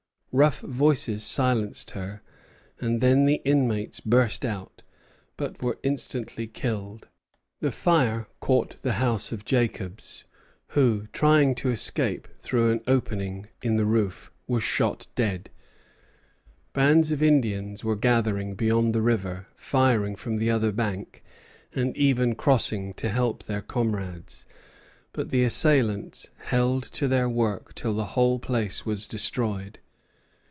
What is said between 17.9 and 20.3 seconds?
gathering beyond the river, firing